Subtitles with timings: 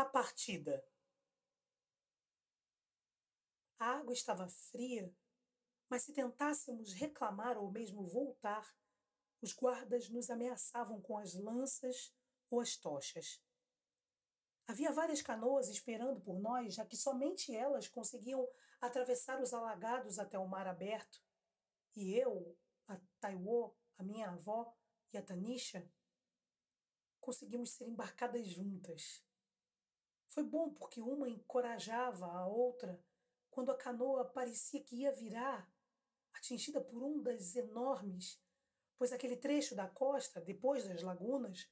[0.00, 0.82] A partida.
[3.78, 5.14] A água estava fria,
[5.90, 8.74] mas se tentássemos reclamar ou mesmo voltar,
[9.42, 12.14] os guardas nos ameaçavam com as lanças
[12.48, 13.42] ou as tochas.
[14.66, 18.48] Havia várias canoas esperando por nós, já que somente elas conseguiam
[18.80, 21.22] atravessar os alagados até o mar aberto.
[21.94, 22.56] E eu,
[22.88, 24.74] a Taiwo, a minha avó
[25.12, 25.86] e a Tanisha
[27.20, 29.28] conseguimos ser embarcadas juntas.
[30.30, 33.02] Foi bom porque uma encorajava a outra
[33.50, 35.68] quando a canoa parecia que ia virar,
[36.32, 38.40] atingida por ondas enormes,
[38.96, 41.68] pois aquele trecho da costa, depois das lagunas,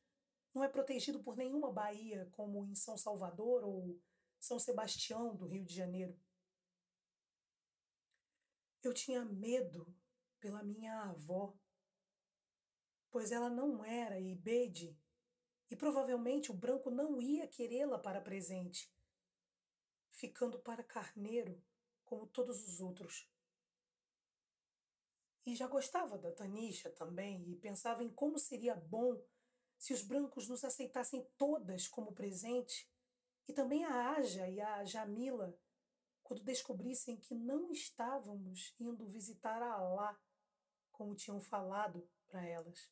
[0.53, 3.97] não é protegido por nenhuma baía como em São Salvador ou
[4.41, 6.19] São Sebastião do Rio de Janeiro.
[8.83, 9.87] Eu tinha medo
[10.41, 11.55] pela minha avó,
[13.09, 14.99] pois ela não era Ibede
[15.71, 18.91] e provavelmente o branco não ia querê-la para presente,
[20.11, 21.63] ficando para carneiro
[22.05, 23.29] como todos os outros.
[25.45, 29.23] E já gostava da Tanisha também e pensava em como seria bom
[29.79, 32.91] se os brancos nos aceitassem todas como presente,
[33.47, 35.57] e também a Aja e a Jamila,
[36.23, 40.21] quando descobrissem que não estávamos indo visitar a Alá,
[40.93, 42.91] como tinham falado para elas.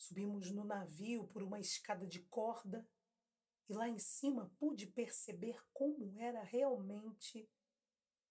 [0.00, 2.88] Subimos no navio por uma escada de corda
[3.68, 7.46] e lá em cima pude perceber como era realmente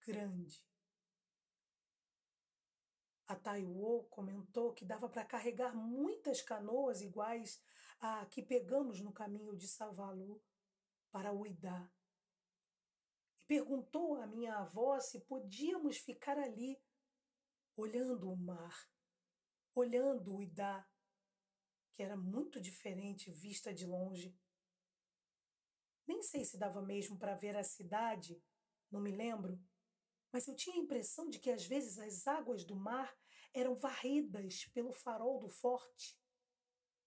[0.04, 0.68] grande.
[3.28, 7.62] A Taiwo comentou que dava para carregar muitas canoas iguais
[8.00, 10.42] à que pegamos no caminho de Savalu
[11.12, 11.88] para Uidá.
[13.38, 16.82] E perguntou à minha avó se podíamos ficar ali,
[17.76, 18.90] olhando o mar,
[19.76, 20.84] olhando Uidá
[22.00, 24.34] que era muito diferente vista de longe.
[26.08, 28.42] Nem sei se dava mesmo para ver a cidade,
[28.90, 29.62] não me lembro,
[30.32, 33.14] mas eu tinha a impressão de que às vezes as águas do mar
[33.54, 36.18] eram varridas pelo farol do forte,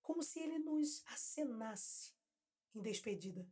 [0.02, 2.12] como se ele nos acenasse
[2.74, 3.50] em despedida.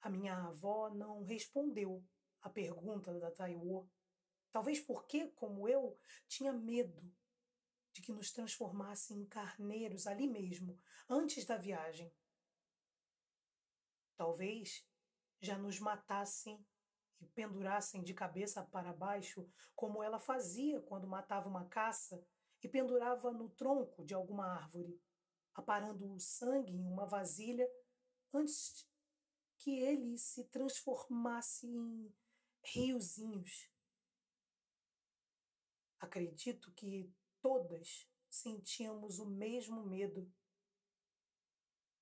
[0.00, 2.02] A minha avó não respondeu
[2.40, 3.90] à pergunta da Taiwo,
[4.50, 7.14] talvez porque, como eu, tinha medo
[7.98, 10.78] de que nos transformassem em carneiros ali mesmo,
[11.08, 12.12] antes da viagem.
[14.16, 14.86] Talvez
[15.40, 16.64] já nos matassem
[17.20, 22.24] e pendurassem de cabeça para baixo, como ela fazia quando matava uma caça
[22.62, 25.02] e pendurava no tronco de alguma árvore,
[25.52, 27.68] aparando o sangue em uma vasilha
[28.32, 28.86] antes
[29.56, 32.14] que ele se transformasse em
[32.62, 33.68] riozinhos.
[35.98, 40.30] Acredito que todas sentíamos o mesmo medo.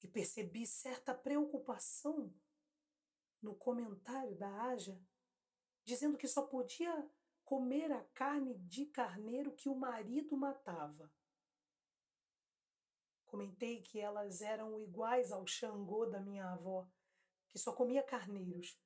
[0.02, 2.34] E percebi certa preocupação
[3.40, 5.00] no comentário da Aja,
[5.84, 7.10] dizendo que só podia
[7.44, 11.12] comer a carne de carneiro que o marido matava.
[13.24, 16.88] Comentei que elas eram iguais ao Xangô da minha avó,
[17.48, 18.78] que só comia carneiros.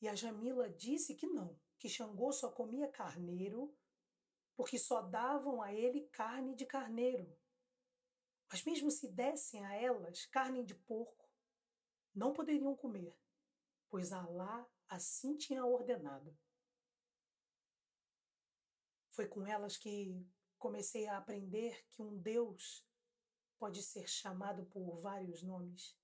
[0.00, 3.74] E a Jamila disse que não, que Xangô só comia carneiro
[4.56, 7.38] porque só davam a ele carne de carneiro.
[8.50, 11.28] Mas mesmo se dessem a elas carne de porco,
[12.14, 13.14] não poderiam comer,
[13.90, 16.36] pois Alá assim tinha ordenado.
[19.10, 20.26] Foi com elas que
[20.58, 22.86] comecei a aprender que um Deus
[23.58, 25.96] pode ser chamado por vários nomes.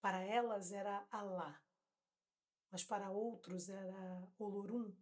[0.00, 1.62] Para elas era Alá,
[2.70, 4.92] mas para outros era Olorum,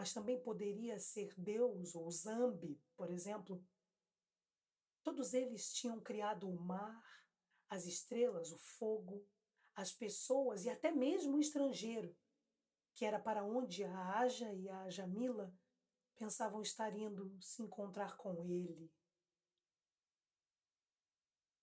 [0.00, 3.62] mas também poderia ser Deus ou Zambi, por exemplo.
[5.02, 7.04] Todos eles tinham criado o mar,
[7.68, 9.28] as estrelas, o fogo,
[9.74, 12.16] as pessoas e até mesmo o estrangeiro,
[12.94, 15.54] que era para onde a Aja e a Jamila
[16.16, 18.90] pensavam estar indo se encontrar com ele.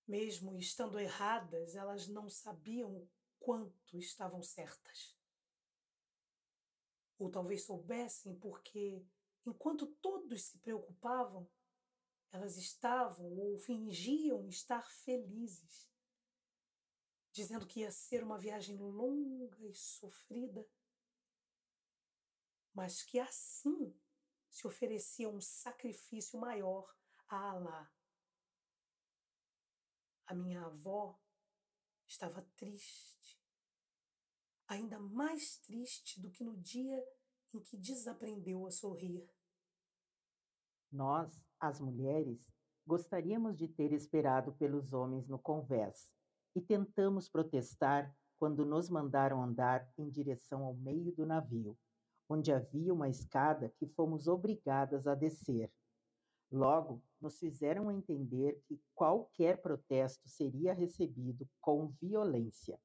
[0.07, 3.09] Mesmo estando erradas, elas não sabiam o
[3.39, 5.16] quanto estavam certas.
[7.17, 9.05] Ou talvez soubessem porque,
[9.45, 11.49] enquanto todos se preocupavam,
[12.31, 15.89] elas estavam ou fingiam estar felizes,
[17.31, 20.67] dizendo que ia ser uma viagem longa e sofrida,
[22.73, 23.95] mas que assim
[24.49, 26.95] se oferecia um sacrifício maior
[27.27, 27.91] a Alá.
[30.25, 31.19] A minha avó
[32.05, 33.39] estava triste
[34.67, 37.03] ainda mais triste do que no dia
[37.53, 39.29] em que desaprendeu a sorrir.
[40.91, 42.39] Nós, as mulheres,
[42.87, 46.09] Gostaríamos de ter esperado pelos homens no convés
[46.55, 51.77] e tentamos protestar quando nos mandaram andar em direção ao meio do navio,
[52.29, 55.69] onde havia uma escada que fomos obrigadas a descer.
[56.49, 62.79] Logo, nos fizeram entender que qualquer protesto seria recebido com violência.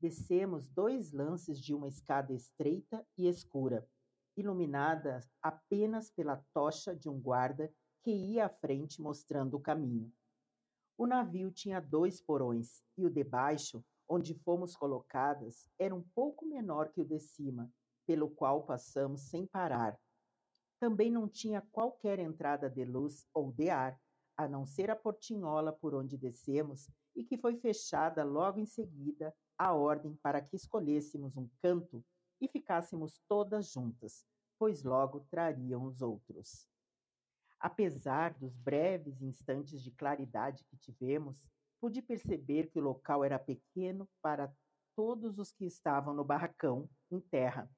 [0.00, 3.88] Descemos dois lances de uma escada estreita e escura,
[4.36, 7.72] iluminada apenas pela tocha de um guarda
[8.02, 10.12] que ia à frente mostrando o caminho.
[10.98, 16.46] O navio tinha dois porões e o de baixo, onde fomos colocadas, era um pouco
[16.46, 17.70] menor que o de cima,
[18.06, 19.98] pelo qual passamos sem parar.
[20.78, 23.98] Também não tinha qualquer entrada de luz ou de ar,
[24.36, 29.34] a não ser a portinhola por onde descemos e que foi fechada logo em seguida
[29.58, 32.04] a ordem para que escolhêssemos um canto
[32.40, 34.24] e ficássemos todas juntas,
[34.58, 36.68] pois logo trariam os outros.
[37.58, 41.48] Apesar dos breves instantes de claridade que tivemos,
[41.80, 44.54] pude perceber que o local era pequeno para
[44.94, 47.70] todos os que estavam no barracão, em terra.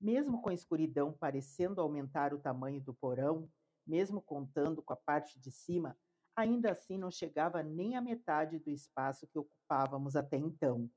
[0.00, 3.48] Mesmo com a escuridão parecendo aumentar o tamanho do porão,
[3.86, 5.96] mesmo contando com a parte de cima,
[6.34, 10.90] ainda assim não chegava nem a metade do espaço que ocupávamos até então.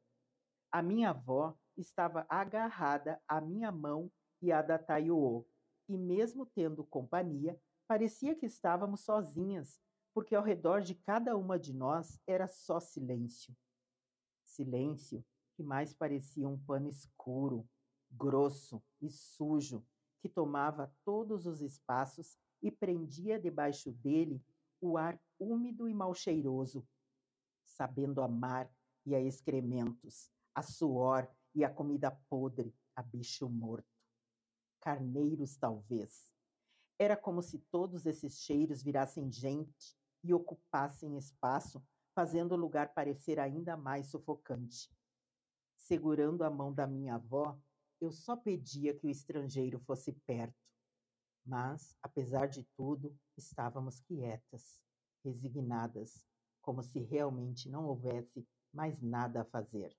[0.74, 4.12] A minha avó estava agarrada à minha mão
[4.42, 5.46] e à da Taiô,
[5.88, 9.80] e mesmo tendo companhia, Parecia que estávamos sozinhas,
[10.14, 13.56] porque ao redor de cada uma de nós era só silêncio.
[14.42, 15.24] Silêncio
[15.56, 17.70] que mais parecia um pano escuro,
[18.10, 19.86] grosso e sujo,
[20.20, 24.42] que tomava todos os espaços e prendia debaixo dele
[24.82, 26.88] o ar úmido e mal cheiroso,
[27.64, 28.72] sabendo amar
[29.06, 33.88] e a excrementos, a suor e a comida podre, a bicho morto.
[34.80, 36.30] Carneiros, talvez,
[37.00, 41.84] era como se todos esses cheiros virassem gente e ocupassem espaço,
[42.14, 44.90] fazendo o lugar parecer ainda mais sufocante.
[45.76, 47.60] Segurando a mão da minha avó,
[48.00, 50.56] eu só pedia que o estrangeiro fosse perto.
[51.46, 54.80] Mas, apesar de tudo, estávamos quietas,
[55.24, 56.26] resignadas,
[56.62, 59.94] como se realmente não houvesse mais nada a fazer.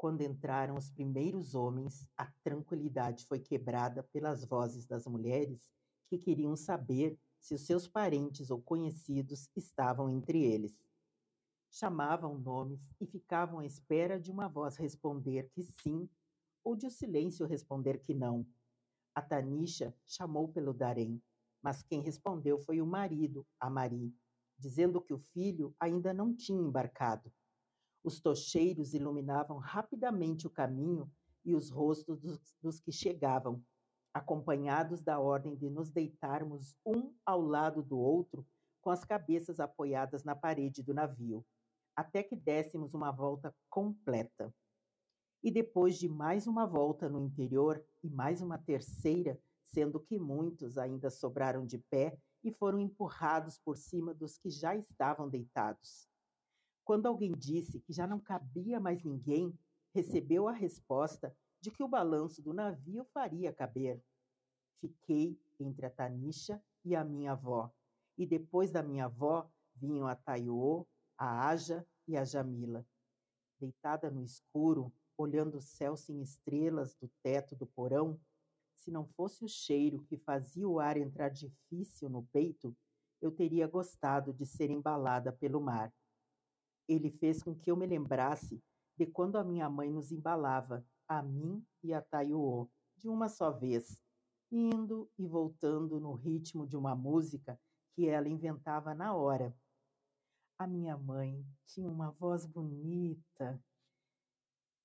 [0.00, 5.70] Quando entraram os primeiros homens, a tranquilidade foi quebrada pelas vozes das mulheres
[6.08, 10.82] que queriam saber se os seus parentes ou conhecidos estavam entre eles.
[11.70, 16.08] Chamavam nomes e ficavam à espera de uma voz responder que sim
[16.64, 18.46] ou de o um silêncio responder que não.
[19.14, 21.22] A Tanisha chamou pelo Darém,
[21.60, 24.14] mas quem respondeu foi o marido, a Mari,
[24.58, 27.30] dizendo que o filho ainda não tinha embarcado.
[28.02, 31.10] Os tocheiros iluminavam rapidamente o caminho
[31.44, 33.62] e os rostos dos, dos que chegavam,
[34.12, 38.46] acompanhados da ordem de nos deitarmos um ao lado do outro,
[38.80, 41.44] com as cabeças apoiadas na parede do navio,
[41.94, 44.52] até que dessemos uma volta completa.
[45.42, 50.76] E depois de mais uma volta no interior e mais uma terceira, sendo que muitos
[50.76, 56.09] ainda sobraram de pé e foram empurrados por cima dos que já estavam deitados.
[56.90, 59.56] Quando alguém disse que já não cabia mais ninguém,
[59.94, 64.02] recebeu a resposta de que o balanço do navio faria caber.
[64.80, 67.72] Fiquei entre a Tanisha e a minha avó,
[68.18, 70.84] e depois da minha avó vinham a Taiô,
[71.16, 72.84] a Aja e a Jamila.
[73.60, 78.20] Deitada no escuro, olhando o céu sem estrelas do teto do porão,
[78.74, 82.76] se não fosse o cheiro que fazia o ar entrar difícil no peito,
[83.22, 85.94] eu teria gostado de ser embalada pelo mar.
[86.90, 88.60] Ele fez com que eu me lembrasse
[88.98, 93.48] de quando a minha mãe nos embalava, a mim e a Taiô, de uma só
[93.52, 94.02] vez,
[94.50, 97.56] indo e voltando no ritmo de uma música
[97.94, 99.56] que ela inventava na hora.
[100.58, 103.62] A minha mãe tinha uma voz bonita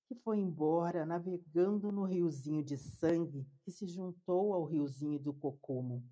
[0.08, 6.08] que foi embora navegando no riozinho de sangue que se juntou ao riozinho do Cocumo.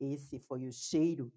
[0.00, 1.32] Esse foi o cheiro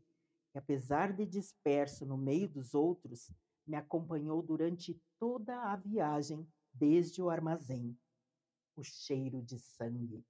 [0.52, 3.32] que, apesar de disperso no meio dos outros,
[3.68, 7.98] me acompanhou durante toda a viagem desde o armazém.
[8.76, 10.24] O cheiro de sangue.